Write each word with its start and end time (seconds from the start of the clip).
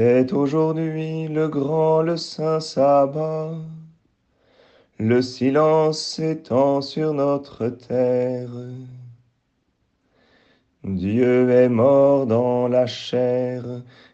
C'est 0.00 0.32
aujourd'hui 0.32 1.26
le 1.26 1.48
grand, 1.48 2.02
le 2.02 2.16
saint 2.16 2.60
sabbat. 2.60 3.50
Le 5.00 5.20
silence 5.20 5.98
s'étend 5.98 6.82
sur 6.82 7.12
notre 7.14 7.66
terre. 7.66 8.48
Dieu 10.84 11.50
est 11.50 11.68
mort 11.68 12.26
dans 12.26 12.68
la 12.68 12.86
chair, 12.86 13.64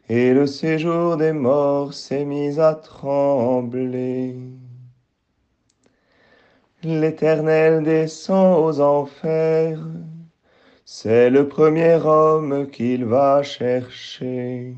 et 0.08 0.32
le 0.32 0.46
séjour 0.46 1.18
des 1.18 1.34
morts 1.34 1.92
s'est 1.92 2.24
mis 2.24 2.58
à 2.58 2.74
trembler. 2.74 4.38
L'Éternel 6.82 7.82
descend 7.82 8.64
aux 8.64 8.80
enfers, 8.80 9.80
c'est 10.86 11.28
le 11.28 11.46
premier 11.46 11.96
homme 11.96 12.70
qu'il 12.70 13.04
va 13.04 13.42
chercher. 13.42 14.76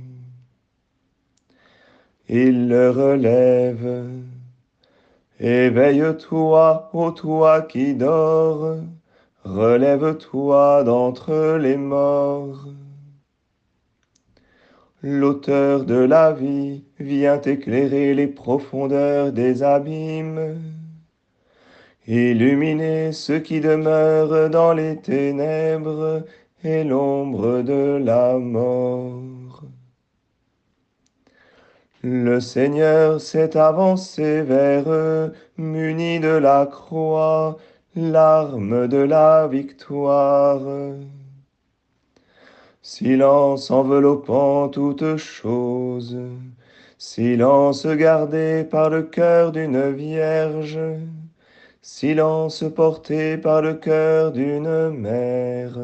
Il 2.29 2.67
le 2.67 2.91
relève. 2.91 4.05
Éveille-toi, 5.39 6.91
ô 6.93 7.11
toi 7.13 7.63
qui 7.63 7.95
dors, 7.95 8.79
relève-toi 9.45 10.83
d'entre 10.83 11.57
les 11.57 11.77
morts. 11.77 12.67
L'auteur 15.03 15.85
de 15.85 15.95
la 15.95 16.33
vie 16.33 16.83
vient 16.99 17.41
éclairer 17.41 18.13
les 18.13 18.27
profondeurs 18.27 19.31
des 19.31 19.63
abîmes, 19.63 20.59
illuminer 22.09 23.13
ceux 23.13 23.39
qui 23.39 23.61
demeurent 23.61 24.51
dans 24.51 24.73
les 24.73 24.97
ténèbres 24.97 26.25
et 26.65 26.83
l'ombre 26.83 27.63
de 27.63 28.03
la 28.03 28.37
mort. 28.37 29.63
Le 32.09 32.39
Seigneur 32.39 33.21
s'est 33.21 33.57
avancé 33.57 34.41
vers 34.43 34.89
eux, 34.89 35.33
muni 35.57 36.21
de 36.21 36.29
la 36.29 36.65
croix, 36.65 37.59
l'arme 37.97 38.87
de 38.87 38.99
la 38.99 39.49
victoire. 39.49 40.61
Silence 42.81 43.73
enveloppant 43.73 44.69
toutes 44.69 45.17
choses, 45.17 46.17
silence 46.97 47.85
gardé 47.85 48.63
par 48.63 48.89
le 48.89 49.03
cœur 49.03 49.51
d'une 49.51 49.91
vierge, 49.91 50.79
silence 51.83 52.63
porté 52.77 53.37
par 53.37 53.63
le 53.63 53.75
cœur 53.75 54.31
d'une 54.31 54.91
mère. 54.91 55.77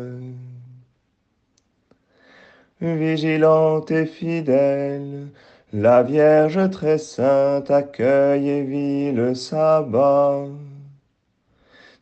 Vigilante 2.81 3.91
et 3.91 4.07
fidèle, 4.07 5.27
la 5.73 6.03
Vierge 6.03 6.71
très 6.71 6.99
sainte 6.99 7.71
accueille 7.71 8.49
et 8.49 8.63
vit 8.63 9.13
le 9.13 9.35
sabbat. 9.35 10.45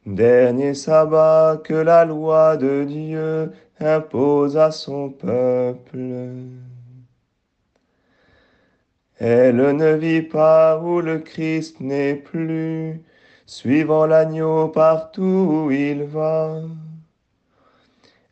Dernier 0.04 0.74
sabbat 0.74 1.60
que 1.62 1.74
la 1.74 2.04
loi 2.04 2.56
de 2.56 2.82
Dieu 2.84 3.52
impose 3.78 4.56
à 4.56 4.72
son 4.72 5.10
peuple. 5.10 5.98
Elle 9.18 9.76
ne 9.76 9.94
vit 9.94 10.22
pas 10.22 10.80
où 10.80 11.00
le 11.00 11.18
Christ 11.18 11.80
n'est 11.80 12.14
plus, 12.14 13.00
suivant 13.46 14.06
l'agneau 14.06 14.68
partout 14.68 15.66
où 15.66 15.70
il 15.70 16.04
va. 16.04 16.62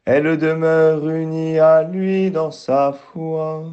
Elle 0.05 0.36
demeure 0.36 1.08
unie 1.08 1.58
à 1.61 1.83
lui 1.84 2.30
dans 2.30 2.50
sa 2.50 2.92
foi. 2.92 3.64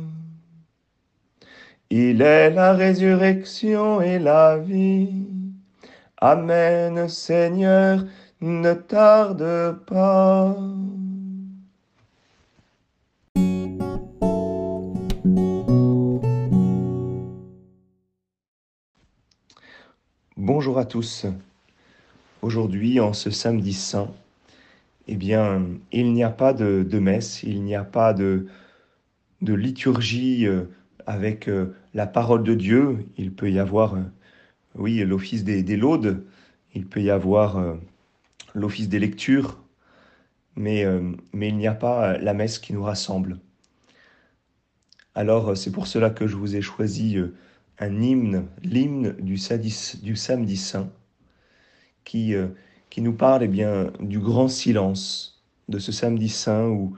Il 1.92 2.24
est 2.24 2.50
la 2.50 2.74
résurrection 2.74 4.02
et 4.02 4.18
la 4.18 4.58
vie. 4.58 5.28
Amen, 6.18 7.08
Seigneur, 7.08 8.04
ne 8.42 8.74
tarde 8.74 9.78
pas. 9.86 10.58
Bonjour 20.36 20.80
à 20.80 20.86
tous. 20.86 21.28
Aujourd'hui, 22.42 23.00
en 23.00 23.14
ce 23.14 23.30
samedi 23.30 23.74
saint, 23.74 24.12
eh 25.08 25.16
bien, 25.16 25.64
il 25.92 26.14
n'y 26.14 26.24
a 26.24 26.32
pas 26.32 26.54
de, 26.54 27.00
messe, 27.00 27.44
il 27.44 27.62
n'y 27.62 27.76
a 27.76 27.84
pas 27.84 28.14
de, 28.14 28.48
liturgie 29.42 30.48
euh, 30.48 30.64
avec 31.06 31.48
euh, 31.48 31.76
la 31.94 32.08
parole 32.08 32.44
de 32.44 32.54
Dieu. 32.54 33.06
Il 33.18 33.34
peut 33.34 33.52
y 33.52 33.60
avoir, 33.60 33.96
euh, 33.96 34.04
oui, 34.76 35.04
l'office 35.04 35.44
des, 35.44 35.64
laudes, 35.78 36.26
il 36.74 36.86
peut 36.86 37.02
y 37.02 37.10
avoir 37.10 37.58
euh, 37.58 37.76
l'office 38.54 38.90
des 38.90 39.00
lectures, 39.00 39.62
mais, 40.56 40.86
mais 41.34 41.50
il 41.50 41.58
n'y 41.58 41.68
a 41.68 41.74
pas 41.74 42.18
la 42.18 42.34
messe 42.34 42.60
qui 42.60 42.72
nous 42.72 42.84
rassemble. 42.84 43.40
Alors 45.14 45.58
c'est 45.58 45.72
pour 45.72 45.88
cela 45.88 46.10
que 46.10 46.28
je 46.28 46.38
vous 46.38 46.56
ai 46.56 46.62
choisi 46.62 47.18
un 47.80 48.02
hymne, 48.02 48.48
l'hymne 48.64 49.18
du, 49.20 49.38
samedi 49.38 50.56
saint, 50.56 50.90
qui, 52.06 52.34
qui 52.90 53.02
nous 53.02 53.12
parle 53.12 53.44
eh 53.44 53.48
bien, 53.50 53.92
du 54.00 54.20
grand 54.20 54.48
silence 54.48 55.44
de 55.68 55.78
ce 55.78 55.92
samedi 55.92 56.30
saint 56.30 56.68
où, 56.70 56.96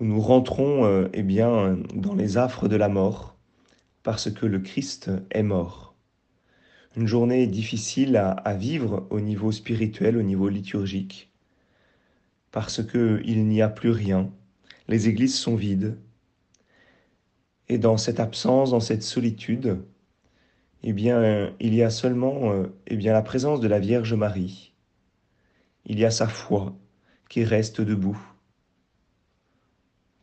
nous 0.00 0.20
rentrons 0.20 0.86
euh, 0.86 1.08
eh 1.12 1.22
bien, 1.22 1.78
dans 1.94 2.14
les 2.14 2.38
affres 2.38 2.68
de 2.68 2.76
la 2.76 2.88
mort, 2.88 3.36
parce 4.02 4.30
que 4.30 4.46
le 4.46 4.58
Christ 4.58 5.10
est 5.30 5.42
mort. 5.42 5.94
Une 6.96 7.06
journée 7.06 7.46
difficile 7.46 8.16
à, 8.16 8.54
vivre 8.54 9.06
au 9.10 9.20
niveau 9.20 9.52
spirituel, 9.52 10.16
au 10.16 10.22
niveau 10.22 10.48
liturgique, 10.48 11.30
parce 12.50 12.82
qu'il 12.84 13.46
n'y 13.46 13.62
a 13.62 13.68
plus 13.68 13.90
rien, 13.90 14.30
les 14.88 15.08
églises 15.08 15.38
sont 15.38 15.54
vides, 15.54 15.96
et 17.68 17.78
dans 17.78 17.96
cette 17.96 18.18
absence, 18.18 18.70
dans 18.70 18.80
cette 18.80 19.04
solitude, 19.04 19.78
eh 20.82 20.92
bien, 20.92 21.52
il 21.60 21.74
y 21.74 21.82
a 21.82 21.90
seulement 21.90 22.52
euh, 22.52 22.66
eh 22.86 22.96
bien, 22.96 23.12
la 23.12 23.22
présence 23.22 23.60
de 23.60 23.68
la 23.68 23.78
Vierge 23.78 24.14
Marie. 24.14 24.72
Il 25.84 25.98
y 25.98 26.04
a 26.04 26.10
sa 26.10 26.26
foi 26.26 26.74
qui 27.28 27.44
reste 27.44 27.80
debout. 27.80 28.18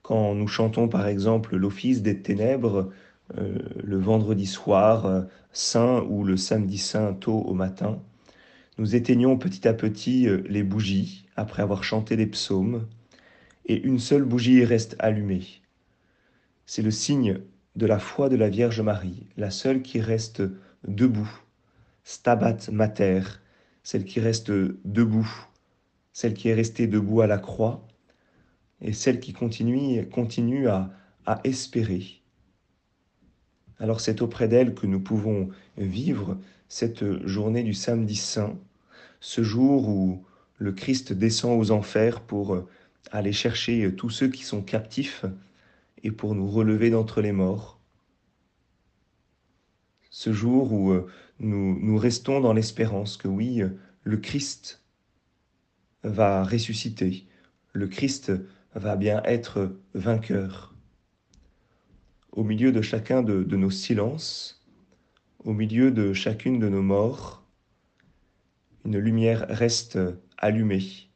Quand 0.08 0.36
nous 0.36 0.48
chantons 0.48 0.88
par 0.88 1.06
exemple 1.06 1.58
l'office 1.58 2.02
des 2.02 2.22
ténèbres 2.22 2.94
euh, 3.38 3.58
le 3.84 3.98
vendredi 3.98 4.46
soir 4.46 5.06
euh, 5.06 5.24
saint 5.52 6.02
ou 6.04 6.24
le 6.24 6.38
samedi 6.38 6.78
saint 6.78 7.14
tôt 7.14 7.42
au 7.42 7.54
matin, 7.54 8.02
nous 8.78 8.96
éteignons 8.96 9.38
petit 9.38 9.68
à 9.68 9.74
petit 9.74 10.30
euh, 10.30 10.44
les 10.48 10.64
bougies 10.64 11.28
après 11.36 11.62
avoir 11.62 11.84
chanté 11.84 12.16
les 12.16 12.26
psaumes, 12.26 12.88
et 13.66 13.82
une 13.82 14.00
seule 14.00 14.24
bougie 14.24 14.64
reste 14.64 14.96
allumée. 15.00 15.44
C'est 16.66 16.84
le 16.84 16.92
signe 16.92 17.40
de 17.76 17.86
la 17.86 18.00
foi 18.00 18.30
de 18.30 18.38
la 18.38 18.48
Vierge 18.48 18.80
Marie, 18.80 19.28
la 19.36 19.52
seule 19.52 19.82
qui 19.82 20.00
reste 20.00 20.42
debout, 20.88 21.42
stabat 22.06 22.72
mater, 22.72 23.24
celle 23.84 24.06
qui 24.06 24.22
reste 24.22 24.54
debout, 24.86 25.30
celle 26.14 26.34
qui 26.34 26.48
est 26.48 26.54
restée 26.54 26.88
debout 26.88 27.20
à 27.20 27.28
la 27.28 27.40
croix, 27.40 27.86
et 28.82 28.94
celle 28.94 29.20
qui 29.20 29.34
continue, 29.34 30.08
continue 30.08 30.68
à, 30.68 30.92
espérer. 31.44 32.22
Alors 33.80 34.00
c'est 34.00 34.22
auprès 34.22 34.48
d'elle 34.48 34.74
que 34.74 34.88
nous 34.88 35.02
pouvons 35.02 35.50
vivre 35.78 36.38
cette 36.70 37.26
journée 37.28 37.64
du 37.64 37.74
samedi 37.74 38.16
saint, 38.16 38.58
ce 39.20 39.44
jour 39.44 39.90
où 39.90 40.24
le 40.58 40.72
Christ 40.72 41.12
descend 41.12 41.60
aux 41.60 41.72
enfers 41.72 42.22
pour 42.22 42.66
aller 43.12 43.34
chercher 43.34 43.94
tous 43.94 44.10
ceux 44.10 44.30
qui 44.30 44.44
sont 44.44 44.62
captifs 44.62 45.26
et 46.04 46.12
pour 46.12 46.34
nous 46.34 46.50
relever 46.50 46.90
d'entre 46.90 47.22
les 47.22 47.34
morts. 47.34 47.78
Ce 50.10 50.32
jour 50.32 50.72
où 50.72 50.96
nous, 51.40 51.78
nous 51.80 51.98
restons 51.98 52.40
dans 52.40 52.54
l'espérance 52.54 53.18
que 53.18 53.28
oui, 53.28 53.64
le 54.04 54.18
Christ 54.18 54.82
va 56.04 56.44
ressusciter, 56.44 57.26
le 57.74 57.88
Christ 57.88 58.32
va 58.78 58.96
bien 58.96 59.24
être 59.24 59.76
vainqueur. 59.96 60.76
Au 62.32 62.44
milieu 62.44 62.72
de 62.72 62.82
chacun 62.82 63.24
de, 63.24 63.44
nos 63.56 63.72
silences, 63.72 64.64
au 65.44 65.54
milieu 65.54 65.92
de 65.92 66.14
chacune 66.14 66.60
de 66.60 66.70
nos 66.70 66.84
morts, 66.84 67.44
une 68.86 69.00
lumière 69.00 69.48
reste 69.50 69.98
allumée. 70.38 71.10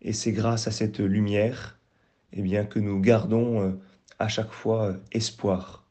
Et 0.00 0.14
c'est 0.14 0.32
grâce 0.32 0.66
à 0.66 0.70
cette 0.70 1.00
lumière 1.00 1.78
eh 2.32 2.40
bien, 2.40 2.64
que 2.64 2.78
nous 2.78 3.00
gardons 3.00 3.60
euh, 3.60 3.72
à 4.18 4.28
chaque 4.28 4.50
fois 4.50 4.86
euh, 4.86 4.96
espoir. 5.12 5.86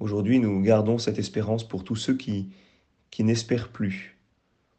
Aujourd'hui, 0.00 0.40
nous 0.40 0.60
gardons 0.62 0.98
cette 0.98 1.18
espérance 1.18 1.66
pour 1.66 1.84
tous 1.84 1.96
ceux 1.96 2.16
qui, 2.16 2.52
n'espèrent 3.20 3.68
plus, 3.68 4.18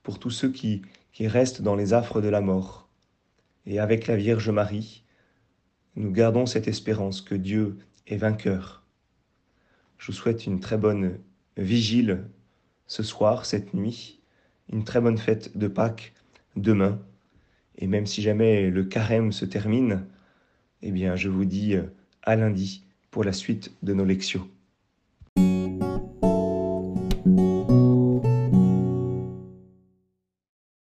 pour 0.04 0.19
tous 0.19 0.31
ceux 0.31 0.51
qui 0.51 0.81
restent 1.19 1.62
dans 1.62 1.75
les 1.75 1.94
affres 1.94 2.19
de 2.19 2.28
la 2.28 2.42
mort. 2.42 2.84
Et 3.65 3.80
avec 3.80 4.07
la 4.07 4.15
Vierge 4.15 4.50
Marie, 4.50 5.04
nous 5.95 6.12
gardons 6.12 6.45
cette 6.45 6.68
espérance 6.68 7.21
que 7.21 7.36
Dieu 7.36 7.77
et 8.07 8.18
vainqueur. 8.18 8.83
Je 9.98 10.07
vous 10.07 10.18
souhaite 10.18 10.45
une 10.45 10.60
très 10.60 10.77
bonne 10.77 11.18
vigile 11.56 12.25
ce 12.88 13.04
soir, 13.04 13.45
cette 13.45 13.74
nuit, 13.74 14.21
une 14.71 14.83
très 14.83 15.00
bonne 15.00 15.18
fête 15.18 15.57
de 15.57 15.68
Pâques 15.68 16.13
demain. 16.56 17.00
Et 17.77 17.88
même 17.88 18.06
si 18.06 18.21
jamais 18.21 18.69
le 18.69 18.83
carême 18.83 19.31
se 19.31 19.45
termine, 19.45 20.06
eh 20.81 20.92
bien, 20.92 21.16
je 21.16 21.30
vous 21.30 21.45
dis 21.45 21.75
à 22.21 22.36
lundi 22.36 22.83
pour 23.12 23.24
la 23.24 23.33
suite 23.33 23.71
de 23.81 23.94
nos 23.94 24.06
lections. 24.06 24.50